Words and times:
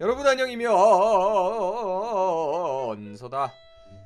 여러분 0.00 0.26
안녕이면 0.26 0.74
소다? 3.16 3.52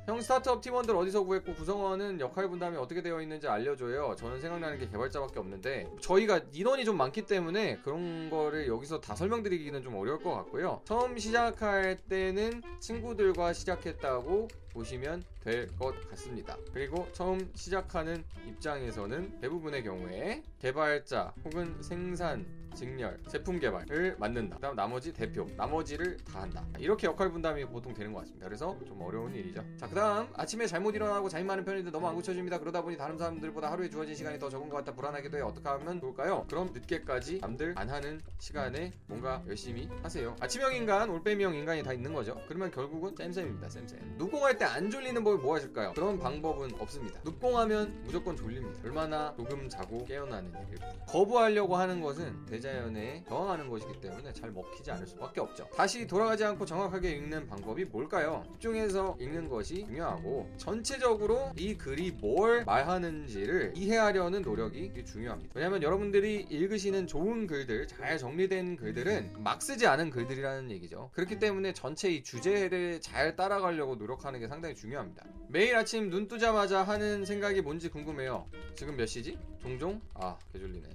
형 0.05 0.21
스타트업 0.21 0.61
팀원들 0.61 0.95
어디서 0.95 1.23
구했고 1.23 1.55
구성원은 1.55 2.19
역할 2.19 2.47
분담이 2.47 2.77
어떻게 2.77 3.01
되어 3.01 3.19
있는지 3.21 3.47
알려줘요. 3.47 4.15
저는 4.15 4.39
생각나는 4.39 4.77
게 4.77 4.87
개발자밖에 4.87 5.39
없는데 5.39 5.87
저희가 5.99 6.41
인원이 6.53 6.85
좀 6.85 6.95
많기 6.95 7.23
때문에 7.23 7.77
그런 7.83 8.29
거를 8.29 8.67
여기서 8.67 9.01
다 9.01 9.15
설명드리기는 9.15 9.81
좀 9.81 9.95
어려울 9.95 10.21
것 10.21 10.31
같고요. 10.35 10.81
처음 10.85 11.17
시작할 11.17 11.97
때는 12.07 12.61
친구들과 12.79 13.53
시작했다고 13.53 14.47
보시면 14.69 15.23
될 15.43 15.67
것 15.77 16.07
같습니다. 16.09 16.57
그리고 16.73 17.07
처음 17.13 17.49
시작하는 17.55 18.23
입장에서는 18.45 19.39
대부분의 19.39 19.83
경우에 19.83 20.43
개발자 20.59 21.33
혹은 21.45 21.75
생산, 21.81 22.45
직렬, 22.75 23.19
제품 23.27 23.59
개발을 23.59 24.15
맡는다. 24.19 24.57
그다음 24.57 24.75
나머지 24.75 25.11
대표, 25.11 25.47
나머지를 25.57 26.17
다 26.17 26.41
한다. 26.43 26.63
이렇게 26.77 27.07
역할 27.07 27.31
분담이 27.31 27.65
보통 27.65 27.93
되는 27.95 28.13
것 28.13 28.19
같습니다. 28.19 28.45
그래서 28.45 28.77
좀 28.85 29.01
어려운 29.01 29.33
일이죠. 29.33 29.63
자, 29.77 29.87
그다음 29.87 30.27
아침에 30.35 30.67
잘못 30.67 30.93
일어나고 30.95 31.29
잠이 31.29 31.43
많은 31.45 31.65
편인데 31.65 31.89
너무 31.89 32.07
안 32.07 32.13
고쳐집니다. 32.15 32.59
그러다 32.59 32.81
보니 32.83 32.95
다른 32.95 33.17
사람들보다 33.17 33.71
하루에 33.71 33.89
주어진 33.89 34.13
시간이 34.13 34.37
더 34.37 34.49
적은 34.49 34.69
것 34.69 34.77
같아 34.77 34.93
불안하기도 34.93 35.37
해. 35.37 35.41
어떻게 35.41 35.67
하면 35.67 35.99
좋을까요? 35.99 36.45
그럼 36.47 36.69
늦게까지 36.71 37.39
남들 37.39 37.73
안 37.75 37.89
하는 37.89 38.21
시간에 38.37 38.93
뭔가 39.07 39.41
열심히 39.47 39.89
하세요. 40.03 40.35
아침형 40.39 40.75
인간, 40.75 41.09
올빼미형 41.09 41.55
인간이 41.55 41.81
다 41.81 41.91
있는 41.91 42.13
거죠. 42.13 42.39
그러면 42.47 42.69
결국은 42.69 43.15
쌤쌤입니다. 43.15 43.67
쌤쌤. 43.67 44.15
누공할 44.19 44.58
때 44.59 44.65
안 44.65 44.91
졸리는 44.91 45.23
법이 45.23 45.41
무엇일까요? 45.41 45.93
그런 45.93 46.19
방법은 46.19 46.73
없습니다. 46.79 47.19
눕공하면 47.23 48.01
무조건 48.03 48.35
졸립니다. 48.35 48.79
얼마나 48.83 49.33
조금 49.35 49.69
자고 49.69 50.03
깨어나는 50.03 50.51
일. 50.71 50.77
거부하려고 51.07 51.77
하는 51.77 52.01
것은 52.01 52.45
대자연에 52.45 53.23
저항하는 53.27 53.69
것이기 53.69 54.01
때문에 54.01 54.33
잘 54.33 54.51
먹히지 54.51 54.91
않을 54.91 55.07
수밖에 55.07 55.39
없죠. 55.39 55.67
다시 55.75 56.05
돌아가지 56.05 56.43
않고 56.43 56.65
정확하게 56.65 57.11
읽는 57.11 57.47
방법이 57.47 57.85
뭘까요? 57.85 58.43
집중해서 58.53 59.17
읽는 59.19 59.47
것이 59.47 59.85
중요하고 59.85 60.51
전체적으로 60.57 61.51
이 61.55 61.77
글이 61.77 62.11
뭘 62.19 62.65
말하는지를 62.65 63.73
이해하려는 63.75 64.41
노력이 64.41 64.91
중요합니다. 65.05 65.53
왜냐하면 65.55 65.81
여러분들이 65.81 66.47
읽으시는 66.49 67.07
좋은 67.07 67.47
글들, 67.47 67.87
잘 67.87 68.17
정리된 68.17 68.75
글들은 68.75 69.35
막 69.39 69.61
쓰지 69.61 69.87
않은 69.87 70.09
글들이라는 70.09 70.69
얘기죠. 70.71 71.11
그렇기 71.13 71.39
때문에 71.39 71.73
전체 71.73 72.09
이 72.09 72.23
주제를 72.23 72.99
잘 72.99 73.35
따라가려고 73.37 73.95
노력하는 73.95 74.39
게 74.39 74.48
상당히 74.49 74.75
중요합니다. 74.75 75.23
매일 75.47 75.75
아침 75.75 76.09
눈 76.09 76.27
뜨자마자 76.27 76.83
하는 76.83 77.23
생각이 77.23 77.61
뭔지 77.61 77.87
궁금해요. 77.89 78.47
지금 78.75 78.97
몇 78.97 79.05
시지? 79.05 79.37
종종? 79.61 80.01
아, 80.15 80.37
개졸리네. 80.51 80.87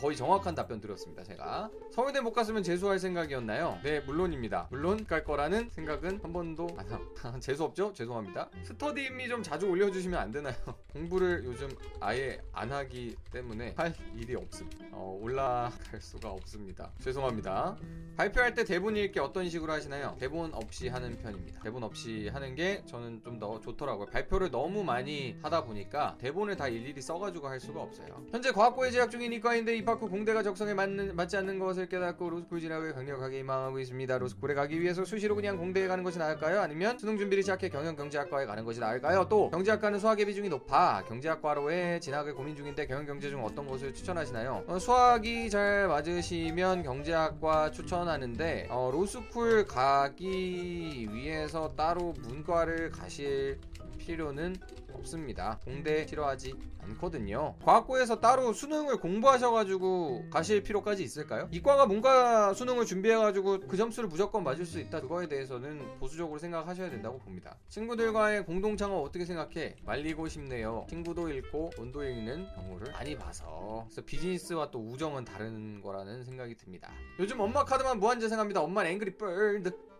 거의 0.00 0.16
정확한 0.16 0.54
답변 0.54 0.80
드렸습니다. 0.80 1.22
제가 1.22 1.70
서울대 1.92 2.20
못 2.20 2.32
갔으면 2.32 2.62
재수할 2.62 2.98
생각이었나요? 2.98 3.78
네, 3.82 4.00
물론입니다. 4.00 4.68
물론 4.70 5.04
갈 5.06 5.22
거라는 5.24 5.68
생각은 5.70 6.20
한 6.22 6.32
번도 6.32 6.68
안 6.76 6.90
하고 6.90 7.04
재수 7.40 7.64
없죠? 7.64 7.92
죄송합니다. 7.92 8.48
study 8.64 8.93
with 8.93 9.16
me 9.16 9.28
좀 9.28 9.42
자주 9.42 9.66
올려주시면 9.68 10.18
안 10.18 10.32
되나요? 10.32 10.54
공부를 10.92 11.44
요즘 11.44 11.68
아예 12.00 12.40
안 12.52 12.72
하기 12.72 13.16
때문에 13.30 13.74
할 13.76 13.94
일이 14.16 14.34
없습니다. 14.34 14.86
어, 14.92 15.18
올라갈 15.20 16.00
수가 16.00 16.30
없습니다. 16.30 16.90
죄송합니다. 17.00 17.76
발표할 18.16 18.54
때 18.54 18.64
대본 18.64 18.96
읽기 18.96 19.18
어떤 19.20 19.48
식으로 19.48 19.72
하시나요? 19.72 20.16
대본 20.18 20.54
없이 20.54 20.88
하는 20.88 21.16
편입니다. 21.18 21.60
대본 21.62 21.82
없이 21.82 22.28
하는 22.28 22.54
게 22.54 22.82
저는 22.86 23.22
좀 23.22 23.34
더 23.34 23.60
좋더라고요. 23.60 24.06
발표를 24.06 24.50
너무 24.52 24.84
많이 24.84 25.36
하다 25.42 25.64
보니까 25.64 26.16
대본을 26.20 26.56
다 26.56 26.68
일일이 26.68 27.02
써가지고 27.02 27.48
할 27.48 27.58
수가 27.58 27.80
없어요. 27.82 28.24
현재 28.30 28.52
과학고에 28.52 28.92
재학 28.92 29.10
중인 29.10 29.32
이과인데 29.32 29.76
입학 29.84 30.00
후 30.00 30.08
공대가 30.08 30.42
적성에 30.42 30.72
맞는, 30.72 31.14
맞지 31.14 31.36
않는 31.36 31.58
것을 31.58 31.86
깨닫고 31.90 32.30
로스쿨 32.30 32.58
진학을 32.58 32.94
강력하게 32.94 33.40
희망하고 33.40 33.78
있습니다. 33.80 34.16
로스쿨에 34.16 34.54
가기 34.54 34.80
위해서 34.80 35.04
수시로 35.04 35.34
그냥 35.34 35.58
공대에 35.58 35.86
가는 35.86 36.02
것이 36.02 36.18
나을까요? 36.18 36.62
아니면 36.62 36.98
수능 36.98 37.18
준비를 37.18 37.42
시작해 37.42 37.68
경영경제학과에 37.68 38.46
가는 38.46 38.64
것이 38.64 38.80
나을까요? 38.80 39.26
또 39.28 39.50
경제학과는 39.50 39.98
수학의 39.98 40.24
비중이 40.24 40.48
높아 40.48 41.04
경제학과로의 41.06 42.00
진학을 42.00 42.34
고민 42.34 42.56
중인데 42.56 42.86
경영경제 42.86 43.28
중 43.28 43.44
어떤 43.44 43.66
것을 43.66 43.92
추천하시나요? 43.92 44.64
어, 44.66 44.78
수학이 44.78 45.50
잘 45.50 45.86
맞으시면 45.86 46.82
경제학과 46.82 47.70
추천하는데 47.70 48.68
어, 48.70 48.88
로스쿨 48.90 49.66
가기 49.66 51.08
위해서 51.12 51.74
따로 51.76 52.14
문과를 52.22 52.88
가실 52.88 53.58
필요는 53.98 54.56
없습니다. 55.04 55.60
공대 55.64 56.06
싫어하지 56.06 56.54
않거든요. 56.82 57.54
과학고에서 57.62 58.20
따로 58.20 58.52
수능을 58.52 58.98
공부하셔가지고 58.98 60.30
가실 60.30 60.62
필요까지 60.62 61.02
있을까요? 61.02 61.48
이과가 61.50 61.86
문과 61.86 62.52
수능을 62.54 62.84
준비해가지고 62.86 63.60
그 63.60 63.76
점수를 63.76 64.08
무조건 64.08 64.42
맞을 64.42 64.66
수 64.66 64.80
있다. 64.80 65.00
그거에 65.00 65.28
대해서는 65.28 65.98
보수적으로 65.98 66.38
생각하셔야 66.38 66.90
된다고 66.90 67.18
봅니다. 67.18 67.56
친구들과의 67.68 68.44
공동 68.44 68.76
창업 68.76 69.02
어떻게 69.02 69.24
생각해? 69.24 69.76
말리고 69.84 70.28
싶네요. 70.28 70.86
친구도 70.88 71.30
읽고 71.30 71.70
돈도 71.76 72.04
읽는 72.04 72.48
경우를 72.54 72.92
많이 72.92 73.16
봐서 73.16 73.84
그래서 73.86 74.02
비즈니스와 74.04 74.70
또 74.70 74.80
우정은 74.80 75.24
다른 75.24 75.80
거라는 75.80 76.24
생각이 76.24 76.54
듭니다. 76.56 76.90
요즘 77.18 77.40
엄마 77.40 77.64
카드만 77.64 77.98
무한 77.98 78.20
재생합니다. 78.20 78.60
엄마는 78.62 78.90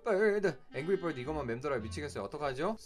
앵그리 0.06 0.30
bird 0.32 0.40
bird 0.40 0.58
앵그리 0.74 0.96
bird 1.00 1.20
이것만 1.20 1.46
맴돌아 1.46 1.78
미치겠어요. 1.78 2.24
어떡하죠? 2.24 2.76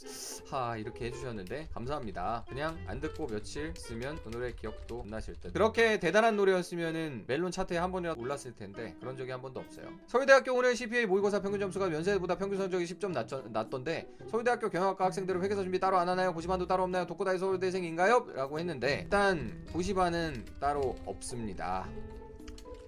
하 0.48 0.76
이렇게 0.76 1.06
해주셨는데 1.06 1.68
감사합니다. 1.72 2.44
그냥 2.48 2.78
안 2.86 3.00
듣고 3.00 3.26
며칠 3.26 3.74
쓰면 3.76 4.20
그 4.22 4.30
노래 4.30 4.52
기억도 4.52 5.02
안 5.02 5.10
나실 5.10 5.34
듯. 5.40 5.52
그렇게 5.52 5.98
대단한 5.98 6.36
노래였으면은 6.36 7.24
멜론 7.26 7.50
차트에 7.50 7.76
한 7.76 7.90
번이라도 7.90 8.20
올랐을 8.20 8.54
텐데 8.56 8.94
그런 9.00 9.16
적이 9.16 9.32
한 9.32 9.42
번도 9.42 9.60
없어요. 9.60 9.88
서울대학교 10.06 10.54
오늘 10.54 10.76
CPA 10.76 11.06
모의고사 11.06 11.40
평균 11.40 11.60
점수가 11.60 11.88
면세보다 11.88 12.36
평균 12.36 12.58
성적이 12.58 12.84
10점 12.84 13.12
낮, 13.12 13.28
낮던데 13.50 14.08
서울대학교 14.30 14.68
경영학과 14.70 15.06
학생들은 15.06 15.42
회계사 15.42 15.62
준비 15.62 15.80
따로 15.80 15.98
안 15.98 16.08
하나요? 16.08 16.32
고시반도 16.32 16.66
따로 16.66 16.84
없나요? 16.84 17.06
독고다이 17.06 17.38
서울대생인가요? 17.38 18.26
라고 18.34 18.58
했는데 18.58 19.00
일단 19.02 19.66
고시반은 19.72 20.44
따로 20.60 20.94
없습니다. 21.04 21.88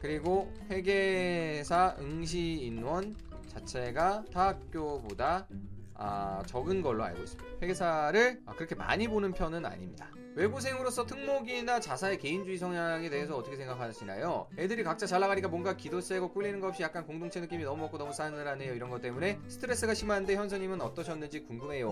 그리고 0.00 0.50
회계사 0.70 1.96
응시 2.00 2.60
인원 2.62 3.14
자체가 3.50 4.24
타 4.32 4.48
학교보다 4.48 5.46
아, 5.94 6.42
적은 6.46 6.80
걸로 6.80 7.04
알고 7.04 7.22
있습니다. 7.22 7.50
회계사를 7.60 8.42
아, 8.46 8.54
그렇게 8.54 8.74
많이 8.74 9.06
보는 9.06 9.32
편은 9.32 9.66
아닙니다. 9.66 10.08
외고생으로서 10.36 11.04
특목이나 11.06 11.80
자사의 11.80 12.18
개인주의 12.18 12.56
성향에 12.56 13.10
대해서 13.10 13.36
어떻게 13.36 13.56
생각하시나요? 13.56 14.46
애들이 14.56 14.84
각자 14.84 15.04
잘 15.04 15.20
나가니까 15.20 15.48
뭔가 15.48 15.76
기도 15.76 16.00
세고 16.00 16.32
꿀리는 16.32 16.60
것 16.60 16.68
없이 16.68 16.82
약간 16.84 17.04
공동체 17.04 17.40
느낌이 17.40 17.64
너무 17.64 17.84
없고 17.84 17.98
너무 17.98 18.12
싸늘하네요. 18.12 18.72
이런 18.72 18.88
것 18.88 19.02
때문에 19.02 19.40
스트레스가 19.48 19.92
심한데 19.92 20.36
현선님은 20.36 20.80
어떠셨는지 20.80 21.42
궁금해요. 21.42 21.90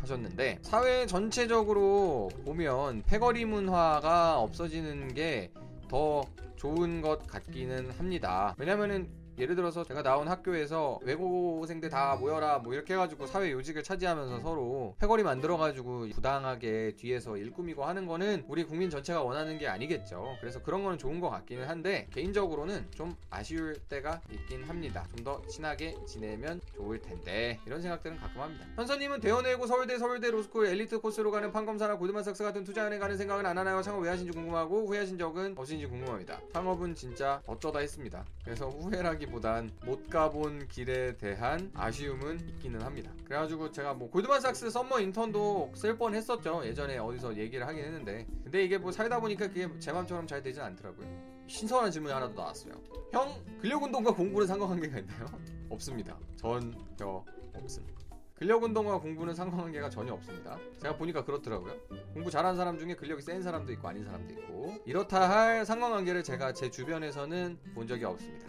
하셨는데 0.00 0.58
사회 0.62 1.06
전체적으로 1.06 2.28
보면 2.44 3.02
패거리 3.06 3.46
문화가 3.46 4.38
없어지는 4.38 5.14
게 5.14 5.50
더 5.88 6.24
좋은 6.56 7.00
것 7.00 7.26
같기는 7.26 7.90
합니다. 7.92 8.54
왜냐면은 8.58 9.08
예를 9.38 9.54
들어서 9.54 9.84
제가 9.84 10.02
나온 10.02 10.28
학교에서 10.28 10.98
외고생들 11.02 11.90
다 11.90 12.16
모여라 12.16 12.58
뭐 12.58 12.72
이렇게 12.74 12.94
해가지고 12.94 13.26
사회 13.26 13.52
요직을 13.52 13.82
차지하면서 13.82 14.40
서로 14.40 14.94
패거리 14.98 15.22
만들어가지고 15.22 16.08
부당하게 16.14 16.94
뒤에서 16.96 17.36
일 17.36 17.50
꾸미고 17.52 17.84
하는 17.84 18.06
거는 18.06 18.44
우리 18.48 18.64
국민 18.64 18.88
전체가 18.90 19.22
원하는 19.22 19.58
게 19.58 19.68
아니겠죠. 19.68 20.36
그래서 20.40 20.62
그런 20.62 20.82
거는 20.82 20.98
좋은 20.98 21.20
것 21.20 21.28
같기는 21.30 21.68
한데 21.68 22.08
개인적으로는 22.12 22.86
좀 22.92 23.14
아쉬울 23.30 23.76
때가 23.88 24.20
있긴 24.30 24.64
합니다. 24.64 25.06
좀 25.14 25.26
더 25.26 25.42
친하게 25.48 25.96
지내면 26.06 26.60
좋을 26.76 27.00
텐데 27.00 27.58
이런 27.66 27.82
생각들은 27.82 28.16
가끔 28.18 28.42
합니다. 28.42 28.64
현서님은 28.76 29.18
대원외고 29.20 29.66
서울대 29.66 29.98
서울대 29.98 30.30
로스쿨 30.30 30.66
엘리트 30.66 31.00
코스로 31.00 31.32
가는 31.32 31.50
판검사나 31.50 31.96
골드만삭스 31.96 32.44
같은 32.44 32.62
투자은행 32.62 33.00
가는 33.00 33.16
생각은 33.16 33.44
안 33.44 33.58
하나요? 33.58 33.82
창업 33.82 34.04
왜 34.04 34.10
하신지 34.10 34.30
궁금하고 34.30 34.86
후회하신 34.86 35.18
적은 35.18 35.54
없으신지 35.58 35.86
궁금합니다. 35.86 36.38
창업은 36.52 36.94
진짜 36.94 37.42
어쩌다 37.46 37.80
했습니다. 37.80 38.24
그래서 38.44 38.68
후회라기 38.68 39.25
보단 39.26 39.70
못 39.84 40.08
가본 40.08 40.68
길에 40.68 41.16
대한 41.16 41.70
아쉬움은 41.74 42.48
있기는 42.48 42.80
합니다. 42.82 43.10
그래가지고 43.24 43.70
제가 43.70 43.94
뭐 43.94 44.10
골드만삭스 44.10 44.70
summer 44.70 45.00
인턴도 45.00 45.72
쓸 45.74 45.96
뻔했었죠. 45.96 46.62
예전에 46.64 46.98
어디서 46.98 47.36
얘기를 47.36 47.66
하긴 47.66 47.84
했는데 47.84 48.26
근데 48.44 48.64
이게 48.64 48.78
뭐 48.78 48.90
살다 48.92 49.20
보니까 49.20 49.48
그게 49.48 49.68
제 49.78 49.92
맘처럼 49.92 50.26
잘 50.26 50.42
되진 50.42 50.62
않더라고요. 50.62 51.06
신선한 51.46 51.90
질문이 51.90 52.12
하나 52.12 52.28
더 52.28 52.34
나왔어요. 52.34 52.72
형 53.12 53.34
근력운동과 53.60 54.12
공부는 54.12 54.46
상관관계가 54.46 54.98
있나요? 54.98 55.26
없습니다. 55.70 56.18
전혀 56.36 57.24
없습니다. 57.54 57.96
근력운동과 58.36 59.00
공부는 59.00 59.34
상관관계가 59.34 59.88
전혀 59.88 60.12
없습니다. 60.12 60.58
제가 60.82 60.96
보니까 60.96 61.24
그렇더라고요. 61.24 61.74
공부 62.12 62.30
잘하는 62.30 62.56
사람 62.58 62.78
중에 62.78 62.94
근력이 62.94 63.22
센 63.22 63.42
사람도 63.42 63.72
있고 63.72 63.88
아닌 63.88 64.04
사람도 64.04 64.34
있고 64.34 64.74
이렇다 64.84 65.30
할 65.30 65.64
상관관계를 65.64 66.22
제가 66.22 66.52
제 66.52 66.70
주변에서는 66.70 67.58
본 67.74 67.86
적이 67.86 68.04
없습니다. 68.04 68.46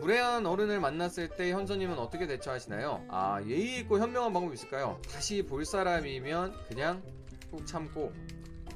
무례한 0.00 0.46
어른을 0.46 0.80
만났을 0.80 1.28
때 1.28 1.52
현서님은 1.52 1.98
어떻게 1.98 2.26
대처하시나요? 2.26 3.04
아 3.08 3.40
예의 3.46 3.80
있고 3.80 3.98
현명한 3.98 4.32
방법이 4.32 4.54
있을까요? 4.54 5.00
다시 5.12 5.42
볼 5.42 5.64
사람이면 5.64 6.54
그냥 6.68 7.02
꾹 7.50 7.66
참고 7.66 8.12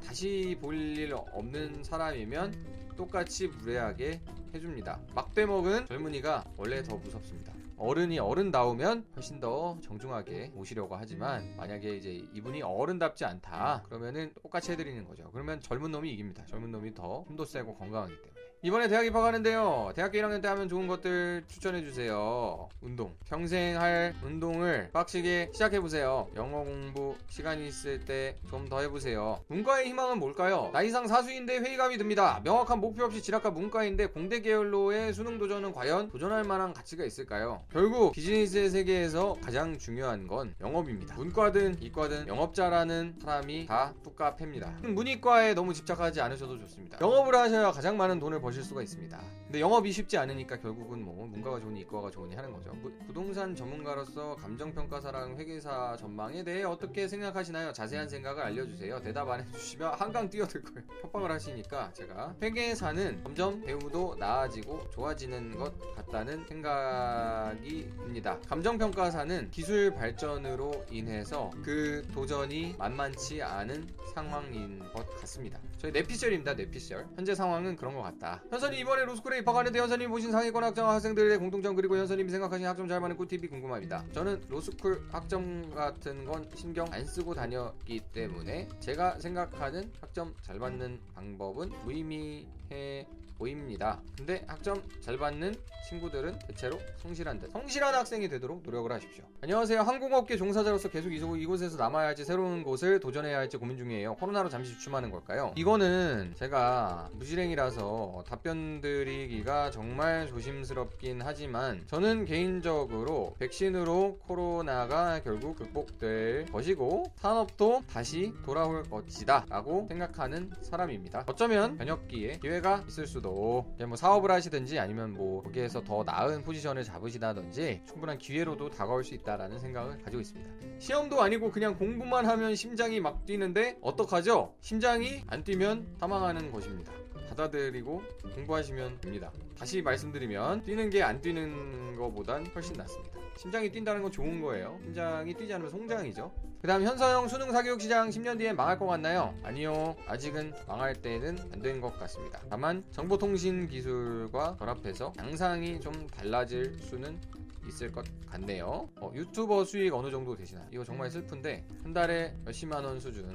다시 0.04 0.56
볼 0.60 0.74
일 0.74 1.14
없는 1.32 1.82
사람이면 1.82 2.54
똑같이 2.96 3.48
무례하게 3.48 4.20
해줍니다. 4.54 5.00
막대먹은 5.14 5.86
젊은이가 5.86 6.44
원래 6.56 6.82
더 6.82 6.96
무섭습니다. 6.96 7.52
어른이 7.76 8.18
어른다우면 8.20 9.06
훨씬 9.16 9.40
더 9.40 9.76
정중하게 9.82 10.52
모시려고 10.54 10.94
하지만 10.94 11.56
만약에 11.56 11.96
이제 11.96 12.12
이분이 12.34 12.62
어른답지 12.62 13.24
않다 13.24 13.82
그러면은 13.86 14.32
똑같이 14.42 14.70
해드리는 14.72 15.04
거죠. 15.06 15.28
그러면 15.32 15.60
젊은 15.60 15.90
놈이 15.90 16.12
이깁니다. 16.12 16.44
젊은 16.46 16.70
놈이 16.70 16.94
더 16.94 17.24
힘도 17.26 17.44
세고 17.44 17.74
건강하기 17.76 18.14
때문에. 18.14 18.43
이번에 18.64 18.88
대학 18.88 19.04
입학하는데요. 19.04 19.92
대학교 19.94 20.16
1학년 20.18 20.40
때 20.40 20.48
하면 20.48 20.70
좋은 20.70 20.86
것들 20.86 21.44
추천해주세요. 21.48 22.70
운동. 22.80 23.14
평생 23.28 23.78
할 23.78 24.14
운동을 24.24 24.88
빡시게 24.90 25.50
시작해보세요. 25.52 26.28
영어 26.34 26.64
공부 26.64 27.14
시간이 27.28 27.66
있을 27.68 28.06
때 28.06 28.38
좀 28.48 28.64
더 28.70 28.80
해보세요. 28.80 29.44
문과의 29.48 29.88
희망은 29.88 30.18
뭘까요? 30.18 30.70
나이상 30.72 31.06
사수인데 31.06 31.58
회의감이 31.58 31.98
듭니다. 31.98 32.40
명확한 32.42 32.80
목표 32.80 33.04
없이 33.04 33.20
진학한 33.20 33.52
문과인데 33.52 34.06
공대 34.06 34.40
계열로의 34.40 35.12
수능 35.12 35.36
도전은 35.36 35.72
과연 35.72 36.08
도전할 36.08 36.44
만한 36.44 36.72
가치가 36.72 37.04
있을까요? 37.04 37.62
결국 37.70 38.12
비즈니스의 38.12 38.70
세계에서 38.70 39.36
가장 39.42 39.76
중요한 39.76 40.26
건 40.26 40.54
영업입니다. 40.62 41.16
문과든 41.16 41.82
이과든 41.82 42.28
영업자라는 42.28 43.16
사람이 43.22 43.66
다 43.66 43.92
뚜까팹니다. 44.02 44.86
문이과에 44.86 45.52
너무 45.52 45.74
집착하지 45.74 46.22
않으셔도 46.22 46.58
좋습니다. 46.60 46.96
영업을 47.02 47.34
하셔야 47.34 47.70
가장 47.70 47.98
많은 47.98 48.18
돈을 48.18 48.40
버실 48.40 48.53
수가 48.62 48.82
있습니다. 48.82 49.20
근데 49.46 49.60
영업이 49.60 49.90
쉽지 49.92 50.16
않으니까 50.18 50.58
결국은 50.58 51.02
뭐 51.02 51.26
문과가 51.26 51.60
좋으니 51.60 51.80
이과가 51.80 52.10
좋으니 52.10 52.34
하는 52.34 52.52
거죠. 52.52 52.72
부, 52.82 52.92
부동산 53.06 53.54
전문가로서 53.54 54.36
감정평가사랑 54.36 55.36
회계사 55.38 55.96
전망에 55.96 56.44
대해 56.44 56.64
어떻게 56.64 57.08
생각하시나요? 57.08 57.72
자세한 57.72 58.08
생각을 58.08 58.42
알려주세요. 58.42 59.00
대답 59.00 59.28
안 59.28 59.40
해주시면 59.40 59.94
한강 59.94 60.28
뛰어들 60.28 60.62
거예요. 60.62 60.86
협박을 61.02 61.30
하시니까 61.30 61.92
제가 61.92 62.36
회계사는 62.42 63.22
점점 63.22 63.60
배우도 63.62 64.16
나아지고 64.18 64.90
좋아지는 64.90 65.56
것 65.56 65.78
같다는 65.96 66.46
생각이 66.46 67.90
듭니다. 67.96 68.38
감정평가사는 68.48 69.50
기술 69.50 69.92
발전으로 69.94 70.84
인해서 70.90 71.50
그 71.62 72.06
도전이 72.12 72.76
만만치 72.78 73.42
않은 73.42 73.86
상황인 74.14 74.78
것 74.92 75.08
같습니다. 75.20 75.58
저희 75.78 75.92
내피셜입니다. 75.92 76.54
내피셜. 76.54 77.06
현재 77.16 77.34
상황은 77.34 77.76
그런 77.76 77.94
것 77.94 78.02
같다. 78.02 78.42
현선이 78.50 78.78
이번에 78.78 79.04
로스쿨에 79.04 79.38
입학하는데 79.38 79.76
현선이 79.78 80.06
보신 80.06 80.30
상위권 80.30 80.62
학점 80.62 80.88
학생들의 80.88 81.38
공통점 81.38 81.74
그리고 81.74 81.96
현선님이 81.96 82.30
생각하신 82.30 82.66
학점 82.66 82.88
잘 82.88 83.00
맞는 83.00 83.16
꿀팁이 83.16 83.48
궁금합니다. 83.48 84.04
저는 84.12 84.42
로스쿨 84.48 85.02
학점 85.10 85.74
같은 85.74 86.24
건 86.24 86.48
신경 86.54 86.86
안 86.92 87.04
쓰고 87.04 87.34
다녔기 87.34 88.00
때문에 88.12 88.68
제가 88.80 89.18
생각하는 89.18 89.90
학점 90.00 90.34
잘 90.42 90.58
받는 90.58 91.00
방법은 91.14 91.70
무의미해 91.84 93.06
보입니다. 93.36 94.00
근데 94.16 94.44
학점 94.46 94.80
잘 95.00 95.18
받는 95.18 95.56
친구들은 95.88 96.38
대체로 96.46 96.78
성실한 96.98 97.40
듯. 97.40 97.50
성실한 97.50 97.92
학생이 97.92 98.28
되도록 98.28 98.62
노력을 98.62 98.90
하십시오. 98.92 99.24
안녕하세요. 99.42 99.80
항공업계 99.80 100.36
종사자로서 100.36 100.88
계속 100.88 101.10
이곳에서 101.12 101.76
남아야 101.76 102.06
할지 102.06 102.24
새로운 102.24 102.62
곳을 102.62 103.00
도전해야 103.00 103.36
할지 103.36 103.56
고민 103.56 103.76
중이에요. 103.76 104.14
코로나로 104.14 104.48
잠시 104.48 104.72
주춤하는 104.74 105.10
걸까요? 105.10 105.52
이거는 105.56 106.34
제가 106.36 107.10
무실행이라서 107.14 108.24
답변 108.34 108.80
드리기가 108.80 109.70
정말 109.70 110.26
조심스럽긴 110.26 111.22
하지만 111.22 111.80
저는 111.86 112.24
개인적으로 112.24 113.36
백신으로 113.38 114.18
코로나가 114.26 115.22
결국 115.22 115.54
극복될 115.54 116.46
것이고 116.46 117.12
산업도 117.14 117.84
다시 117.88 118.32
돌아올 118.44 118.82
것이다 118.90 119.46
라고 119.48 119.86
생각하는 119.88 120.50
사람입니다. 120.62 121.22
어쩌면 121.28 121.78
변혁기에 121.78 122.40
기회가 122.40 122.82
있을 122.88 123.06
수도 123.06 123.72
뭐 123.86 123.94
사업을 123.94 124.32
하시든지 124.32 124.80
아니면 124.80 125.12
뭐 125.12 125.40
거기에서 125.44 125.84
더 125.84 126.02
나은 126.02 126.42
포지션을 126.42 126.82
잡으시다든지 126.82 127.82
충분한 127.86 128.18
기회로도 128.18 128.70
다가올 128.70 129.04
수 129.04 129.14
있다라는 129.14 129.60
생각을 129.60 129.98
가지고 129.98 130.20
있습니다. 130.20 130.50
시험도 130.80 131.22
아니고 131.22 131.52
그냥 131.52 131.76
공부만 131.78 132.26
하면 132.26 132.56
심장이 132.56 132.98
막 132.98 133.24
뛰는데 133.26 133.78
어떡하죠? 133.80 134.56
심장이 134.60 135.22
안 135.28 135.44
뛰면 135.44 135.94
사망하는 136.00 136.50
것입니다. 136.50 137.03
받아들이고 137.28 138.02
공부하시면 138.34 139.00
됩니다. 139.00 139.30
다시 139.58 139.82
말씀드리면 139.82 140.64
뛰는 140.64 140.90
게 140.90 141.02
안 141.02 141.20
뛰는 141.20 141.96
것보단 141.96 142.46
훨씬 142.54 142.74
낫습니다. 142.74 143.18
심장이 143.36 143.70
뛴다는 143.70 144.02
건 144.02 144.10
좋은 144.12 144.40
거예요. 144.40 144.78
심장이 144.82 145.34
뛰지 145.34 145.52
않으면 145.54 145.70
송장이죠. 145.70 146.32
그 146.60 146.66
다음 146.68 146.82
현서형 146.82 147.28
수능 147.28 147.52
사교육 147.52 147.80
시장 147.80 148.08
10년 148.08 148.38
뒤에 148.38 148.52
망할 148.54 148.78
것 148.78 148.86
같나요? 148.86 149.34
아니요. 149.42 149.96
아직은 150.06 150.54
망할 150.66 150.94
때는 150.94 151.36
안 151.52 151.60
된 151.60 151.80
것 151.80 151.98
같습니다. 151.98 152.40
다만 152.48 152.84
정보통신 152.90 153.68
기술과 153.68 154.56
결합해서 154.56 155.12
양상이 155.18 155.80
좀 155.80 156.06
달라질 156.06 156.78
수는 156.78 157.20
있을 157.66 157.90
것 157.92 158.04
같네요. 158.30 158.88
어, 159.00 159.10
유튜버 159.14 159.64
수익 159.64 159.92
어느 159.94 160.10
정도 160.10 160.34
되시나? 160.36 160.62
이거 160.70 160.84
정말 160.84 161.10
슬픈데 161.10 161.64
한 161.82 161.92
달에 161.92 162.34
몇십만 162.44 162.84
원 162.84 163.00
수준. 163.00 163.28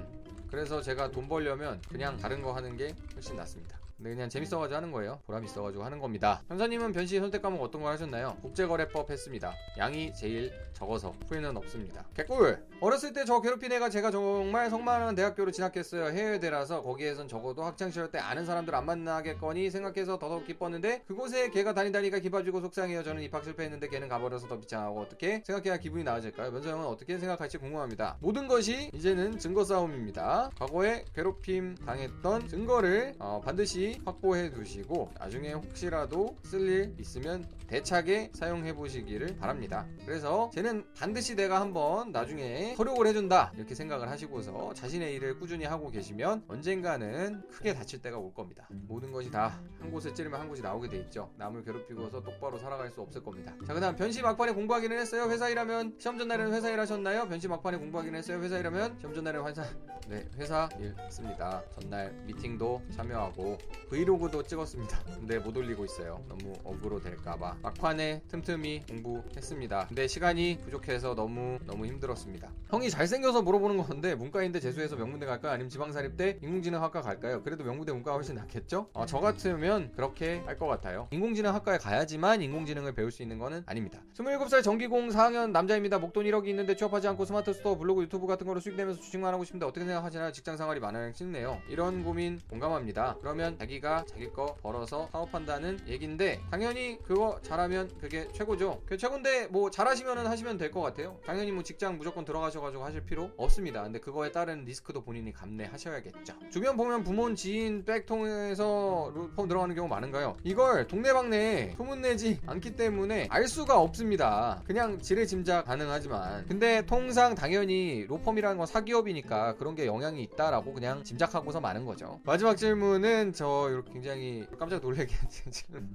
그래서 0.50 0.82
제가 0.82 1.12
돈 1.12 1.28
벌려면 1.28 1.82
그냥 1.90 2.18
다른 2.18 2.42
거 2.42 2.54
하는 2.54 2.76
게 2.76 2.96
훨씬 3.16 3.36
낫습니다. 3.36 3.78
근데 4.00 4.12
그냥 4.12 4.30
재밌어가지고 4.30 4.76
하는 4.78 4.92
거예요. 4.94 5.20
보람 5.26 5.44
있어가지고 5.44 5.84
하는 5.84 6.00
겁니다. 6.00 6.42
현사님은 6.48 6.94
변시 6.94 7.20
선택 7.20 7.42
과목 7.42 7.62
어떤 7.62 7.82
걸 7.82 7.92
하셨나요? 7.92 8.38
국제거래법 8.42 9.12
했습니다. 9.12 9.54
양이 9.78 10.14
제일 10.14 10.54
적어서 10.72 11.12
후회는 11.28 11.58
없습니다. 11.58 12.06
개꿀! 12.16 12.64
어렸을 12.80 13.12
때 13.12 13.26
저 13.26 13.42
괴롭힌 13.42 13.74
애가 13.74 13.90
제가 13.90 14.10
정말 14.12 14.70
성만한 14.70 15.14
대학교로 15.16 15.52
진학했어요. 15.52 16.06
해외대라서 16.18 16.82
거기에선 16.82 17.28
적어도 17.28 17.64
학창시절 17.64 18.10
때 18.12 18.20
아는 18.20 18.46
사람들 18.46 18.74
안 18.74 18.86
만나겠거니 18.86 19.70
생각해서 19.70 20.18
더더욱 20.18 20.46
기뻤는데 20.48 21.04
그곳에 21.06 21.50
걔가 21.50 21.74
다니다니까 21.74 22.20
기빠지고 22.20 22.62
속상해요. 22.62 23.04
저는 23.04 23.22
입학 23.24 23.44
실패했는데 23.44 23.90
걔는 23.90 24.08
가버려서 24.08 24.48
더 24.48 24.58
비창하고 24.58 25.02
어떻게 25.02 25.44
생각해야 25.46 25.78
기분이 25.78 26.06
나아질까요? 26.06 26.52
면서 26.52 26.70
형은 26.70 26.86
어떻게 26.86 27.18
생각할지 27.18 27.58
궁금합니다. 27.58 28.16
모든 28.22 28.48
것이 28.48 28.90
이제는 28.94 29.38
증거 29.38 29.66
싸움입니다. 29.66 30.52
과거에 30.58 31.04
괴롭힘 31.14 31.76
당했던 31.86 32.48
증거를 32.48 33.16
어, 33.20 33.42
반드시 33.44 33.89
확보해 34.06 34.52
두시고 34.52 35.12
나중에 35.20 35.54
혹시라도 35.54 36.36
쓸 36.44 36.60
일 36.70 36.94
있으면 37.00 37.48
대차게 37.68 38.32
사용해 38.34 38.74
보시기를 38.76 39.38
바랍니다. 39.38 39.88
그래서 40.06 40.50
쟤는 40.54 40.86
반드시 40.96 41.36
내가 41.36 41.62
한번 41.62 42.12
나중에 42.12 42.76
서력을 42.76 43.06
해준다 43.08 43.52
이렇게 43.56 43.74
생각을 43.76 44.10
하시고서 44.10 44.74
자신의 44.74 45.16
일을 45.16 45.40
꾸준히 45.40 45.66
하고 45.66 45.90
계시면 45.90 46.44
언젠가는 46.48 47.42
크게 47.50 47.74
다칠 47.74 48.02
때가 48.02 48.18
올 48.18 48.34
겁니다. 48.34 48.68
모든 48.70 49.12
것이 49.12 49.32
다 49.32 49.60
한 49.80 49.92
곳에 49.92 50.14
찌르면 50.14 50.40
한 50.40 50.48
곳이 50.48 50.62
나오게 50.62 50.90
돼 50.90 50.98
있죠. 50.98 51.32
남을 51.38 51.64
괴롭히고서 51.64 52.22
똑바로 52.22 52.58
살아갈 52.60 52.92
수 52.92 53.02
없을 53.02 53.24
겁니다. 53.24 53.54
자 53.66 53.74
그다음 53.74 53.96
변시 53.96 54.22
막판에 54.22 54.54
공부하기는 54.54 54.98
했어요. 55.00 55.30
회사 55.30 55.50
일하면 55.50 55.96
시험 55.98 56.18
전날에는 56.18 56.54
회사 56.54 56.70
일 56.70 56.80
하셨나요? 56.80 57.28
변시 57.28 57.48
막판에 57.48 57.78
공부하기는 57.78 58.18
했어요. 58.20 58.42
회사 58.42 58.60
일하면 58.60 58.98
시험 59.00 59.14
전날에는 59.16 59.48
회사 59.48 59.64
네 60.08 60.28
회사 60.38 60.70
일 60.80 60.96
했습니다. 60.98 61.64
전날 61.80 62.12
미팅도 62.26 62.82
참여하고 62.92 63.58
브이로그도 63.90 64.44
찍었습니다. 64.44 65.00
근데 65.20 65.40
못 65.40 65.56
올리고 65.58 65.86
있어요. 65.86 66.24
너무 66.28 66.54
어그로 66.64 67.02
될까봐 67.02 67.58
막판에 67.64 68.22
틈틈이 68.28 68.82
공부했습니다. 68.88 69.88
근데 69.88 70.08
시간이 70.08 70.60
부족해서 70.64 71.16
너무 71.16 71.58
너무 71.66 71.86
힘들었습니다. 71.88 72.52
형이 72.70 72.90
잘생겨서 72.90 73.42
물어보는 73.42 73.78
건데 73.78 74.14
문과인데 74.16 74.60
재수해서 74.60 74.96
명문대 74.96 75.26
갈까요? 75.26 75.54
아니면 75.54 75.70
지방사립대 75.70 76.40
인공지능학과 76.44 77.02
갈까요? 77.02 77.42
그래도 77.42 77.64
명문대 77.64 77.92
문과가 77.92 78.16
훨씬 78.18 78.36
낫겠죠? 78.36 78.90
어, 78.94 79.06
저 79.06 79.20
같으면 79.20 79.92
그렇게 79.96 80.44
할 80.46 80.60
것 80.60 80.68
같아요. 80.68 81.08
인공지능학과에 81.12 81.78
가야지만 81.78 82.42
인공지능을 82.42 82.94
배울 82.94 83.12
수 83.12 83.22
있는 83.24 83.40
거는 83.40 83.64
아닙니다. 83.66 84.02
27살 84.18 84.62
전기공 84.62 85.08
4학년 85.08 85.52
남자입니다. 85.52 85.98
목돈 86.00 86.26
1억이 86.26 86.48
있는데 86.48 86.76
취업하지 86.76 87.08
않고 87.08 87.24
스마트 87.24 87.54
스토어, 87.54 87.78
블로그, 87.78 88.02
유튜브 88.04 88.28
같은 88.28 88.46
거로 88.46 88.60
수익 88.60 88.76
내면서 88.76 89.00
주식만 89.00 89.34
하고 89.34 89.46
싶은데 89.46 89.66
어떻게 89.66 89.86
생각하시나요? 89.86 90.34
직장 90.34 90.58
생활이 90.58 90.82
마냥 90.82 91.14
싫네요. 91.14 91.62
이런 91.70 92.04
고민 92.04 92.42
공감합니다. 92.50 93.16
그러면 93.22 93.56
자기가 93.70 94.06
자기 94.08 94.30
거 94.32 94.56
벌어서 94.62 95.08
사업한다는 95.12 95.80
얘긴데 95.88 96.42
당연히 96.50 96.98
그거 97.04 97.40
잘하면 97.44 97.90
그게 98.02 98.28
최고죠. 98.34 98.82
그 98.86 98.98
최고인데 98.98 99.48
뭐 99.48 99.70
잘하시면 99.70 100.26
하시면 100.26 100.58
될 100.58 100.70
것 100.72 100.82
같아요. 100.82 101.18
당연히 101.26 101.52
뭐 101.52 101.64
직장 101.64 101.98
무조건 101.98 102.26
들어가셔가지고 102.26 102.84
하실 102.84 103.02
필요 103.02 103.32
없습니다. 103.38 103.82
근데 103.84 104.00
그거에 104.00 104.32
따른 104.32 104.66
리스크도 104.66 105.02
본인이 105.02 105.32
감내하셔야겠죠. 105.34 106.34
주변 106.52 106.78
보면 106.78 107.04
부모님 107.04 107.36
지인 107.36 107.86
백 107.86 108.06
통해서 108.06 109.12
폼 109.36 109.48
들어가는 109.48 109.74
경우 109.76 109.88
많은가요? 109.88 110.38
이걸 110.44 110.88
동네방네 110.88 111.74
소문내지 111.78 112.40
않기 112.46 112.76
때문에 112.76 113.28
알 113.30 113.48
수가 113.48 113.80
없습니다. 113.80 114.62
그냥 114.66 115.00
지레 115.00 115.26
짐작 115.26 115.66
가능하지만 115.66 116.46
근데 116.48 116.84
통상 116.86 117.36
당연히 117.36 118.06
로펌이라는 118.08 118.58
건 118.58 118.66
사기업이니까 118.68 119.56
그런 119.56 119.76
게 119.76 119.86
영향이 119.86 120.22
있다라고 120.24 120.74
그냥 120.74 121.04
짐작하고서 121.04 121.60
많은 121.62 121.86
거죠. 121.86 122.20
마지막 122.24 122.56
질문은 122.56 123.34
저 123.34 123.59
이렇게 123.68 123.92
굉장히 123.92 124.46
깜짝 124.58 124.80
놀래게 124.82 125.14
하는 125.16 125.52
질문. 125.52 125.90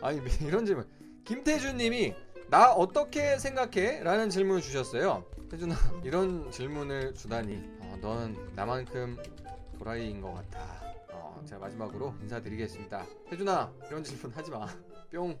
아니 0.00 0.20
이런 0.40 0.64
질문. 0.64 0.88
김태준 1.24 1.76
님이 1.76 2.14
나 2.48 2.72
어떻게 2.72 3.38
생각해? 3.38 4.02
라는 4.02 4.30
질문을 4.30 4.62
주셨어요. 4.62 5.24
태준아 5.50 5.74
이런 6.04 6.50
질문을 6.50 7.14
주다니 7.14 7.56
어, 7.80 7.98
넌 8.00 8.36
나만큼 8.54 9.18
도라이인 9.76 10.20
것 10.20 10.32
같아. 10.32 10.60
어, 11.12 11.42
제가 11.44 11.60
마지막으로 11.60 12.14
인사드리겠습니다. 12.22 13.04
혜준아 13.30 13.72
이런 13.88 14.04
질문 14.04 14.30
하지 14.32 14.50
마. 14.50 14.66
뿅. 15.10 15.36